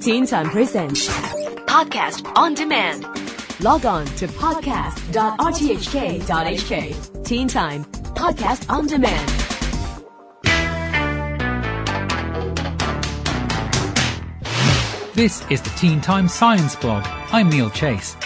[0.00, 1.06] Teen Time Presents
[1.66, 3.04] Podcast on demand.
[3.62, 7.24] Log on to podcast.rthk.hk.
[7.24, 9.30] Teen Time Podcast on Demand.
[15.14, 17.04] This is the Teen Time Science Blog.
[17.30, 18.16] I'm Neil Chase.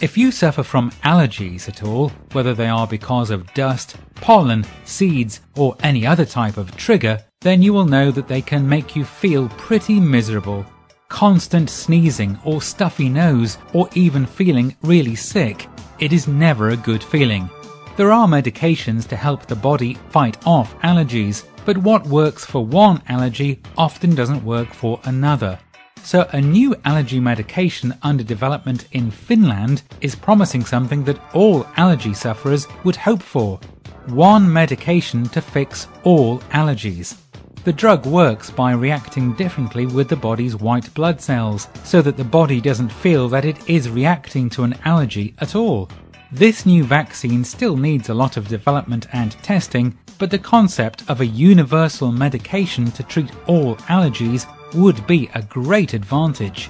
[0.00, 5.40] If you suffer from allergies at all, whether they are because of dust, pollen, seeds,
[5.56, 9.04] or any other type of trigger, then you will know that they can make you
[9.04, 10.64] feel pretty miserable.
[11.10, 15.68] Constant sneezing or stuffy nose or even feeling really sick.
[15.98, 17.50] It is never a good feeling.
[17.98, 23.02] There are medications to help the body fight off allergies, but what works for one
[23.08, 25.58] allergy often doesn't work for another.
[26.02, 32.14] So a new allergy medication under development in Finland is promising something that all allergy
[32.14, 33.60] sufferers would hope for.
[34.06, 37.16] One medication to fix all allergies.
[37.64, 42.22] The drug works by reacting differently with the body's white blood cells, so that the
[42.22, 45.88] body doesn't feel that it is reacting to an allergy at all.
[46.30, 51.22] This new vaccine still needs a lot of development and testing, but the concept of
[51.22, 56.68] a universal medication to treat all allergies would be a great advantage.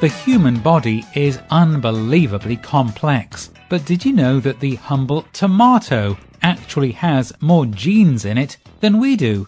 [0.00, 6.16] The human body is unbelievably complex, but did you know that the humble tomato
[6.74, 9.46] actually has more genes in it than we do?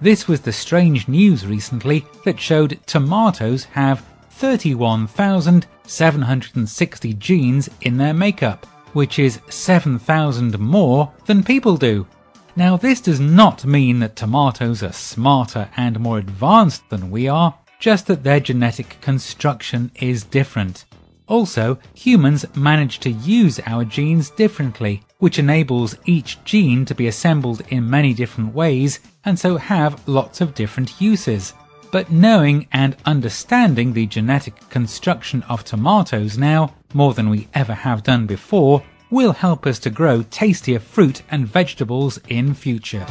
[0.00, 8.66] This was the strange news recently that showed tomatoes have 31,760 genes in their makeup,
[8.92, 12.08] which is 7,000 more than people do.
[12.56, 17.54] Now, this does not mean that tomatoes are smarter and more advanced than we are,
[17.78, 20.86] just that their genetic construction is different.
[21.26, 27.62] Also, humans manage to use our genes differently, which enables each gene to be assembled
[27.68, 31.54] in many different ways and so have lots of different uses.
[31.90, 38.02] But knowing and understanding the genetic construction of tomatoes now, more than we ever have
[38.02, 43.06] done before, will help us to grow tastier fruit and vegetables in future.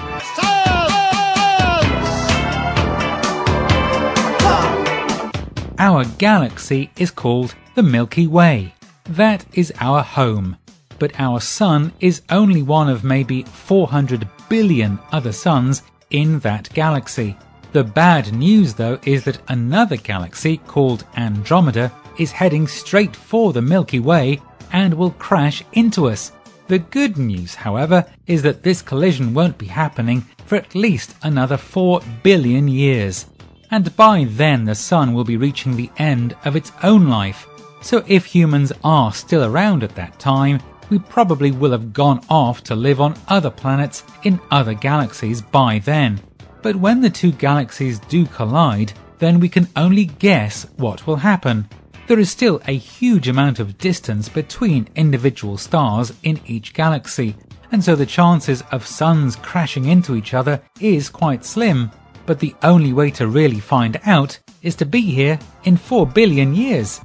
[5.80, 8.76] Our galaxy is called the Milky Way.
[9.06, 10.58] That is our home.
[11.00, 17.36] But our sun is only one of maybe 400 billion other suns in that galaxy.
[17.72, 23.62] The bad news though is that another galaxy called Andromeda is heading straight for the
[23.62, 24.40] Milky Way
[24.72, 26.32] and will crash into us.
[26.68, 31.58] The good news, however, is that this collision won't be happening for at least another
[31.58, 33.26] 4 billion years.
[33.72, 37.48] And by then the Sun will be reaching the end of its own life.
[37.84, 42.64] So if humans are still around at that time, we probably will have gone off
[42.64, 46.20] to live on other planets in other galaxies by then.
[46.64, 51.68] But when the two galaxies do collide, then we can only guess what will happen
[52.06, 57.36] there is still a huge amount of distance between individual stars in each galaxy,
[57.72, 61.90] and so the chances of suns crashing into each other is quite slim.
[62.26, 66.54] But the only way to really find out is to be here in 4 billion
[66.54, 67.00] years.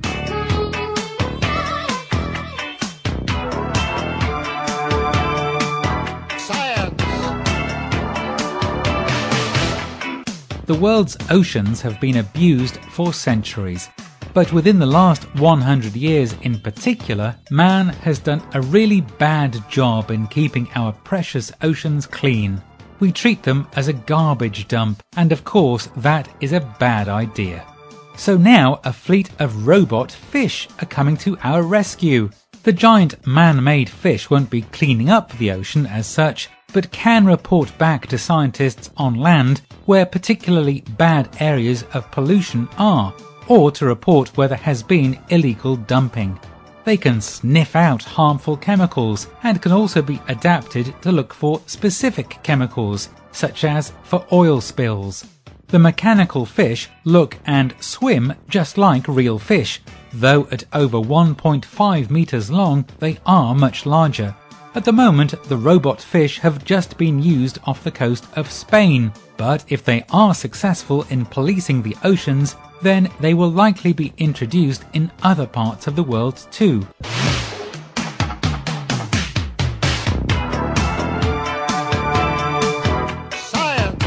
[10.68, 13.88] The world's oceans have been abused for centuries,
[14.34, 20.10] but within the last 100 years in particular, man has done a really bad job
[20.10, 22.60] in keeping our precious oceans clean.
[23.00, 27.64] We treat them as a garbage dump, and of course, that is a bad idea.
[28.18, 32.28] So now a fleet of robot fish are coming to our rescue.
[32.64, 37.24] The giant man made fish won't be cleaning up the ocean as such, but can
[37.24, 43.14] report back to scientists on land where particularly bad areas of pollution are
[43.46, 46.38] or to report where there has been illegal dumping.
[46.84, 52.38] They can sniff out harmful chemicals and can also be adapted to look for specific
[52.42, 55.26] chemicals, such as for oil spills.
[55.68, 59.82] The mechanical fish look and swim just like real fish,
[60.12, 64.34] though at over 1.5 meters long they are much larger.
[64.74, 69.10] At the moment, the robot fish have just been used off the coast of Spain,
[69.38, 74.84] but if they are successful in policing the oceans, then they will likely be introduced
[74.92, 76.86] in other parts of the world too.
[83.32, 84.04] Science.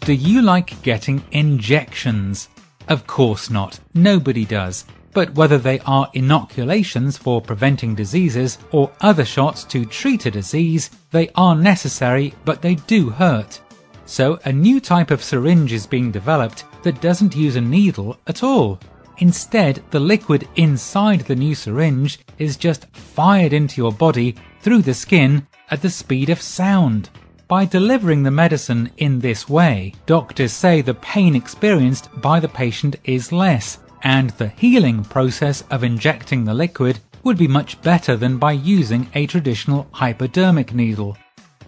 [0.00, 2.48] Do you like getting injections?
[2.88, 3.78] Of course not.
[3.92, 4.86] Nobody does.
[5.12, 10.90] But whether they are inoculations for preventing diseases or other shots to treat a disease,
[11.10, 13.60] they are necessary, but they do hurt.
[14.06, 18.42] So a new type of syringe is being developed that doesn't use a needle at
[18.42, 18.78] all.
[19.18, 24.94] Instead, the liquid inside the new syringe is just fired into your body through the
[24.94, 27.10] skin at the speed of sound.
[27.46, 32.96] By delivering the medicine in this way, doctors say the pain experienced by the patient
[33.04, 38.38] is less, and the healing process of injecting the liquid would be much better than
[38.38, 41.16] by using a traditional hypodermic needle.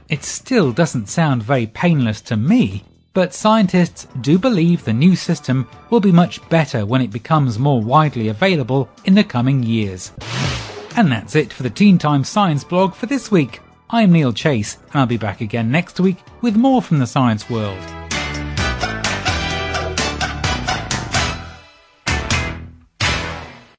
[0.08, 2.84] It still doesn't sound very painless to me,
[3.14, 7.82] but scientists do believe the new system will be much better when it becomes more
[7.82, 10.12] widely available in the coming years.
[10.96, 13.60] And that's it for the Teen Time Science blog for this week.
[13.90, 17.48] I'm Neil Chase, and I'll be back again next week with more from the science
[17.50, 18.01] world.